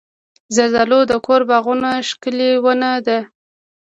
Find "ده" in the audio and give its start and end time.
3.05-3.19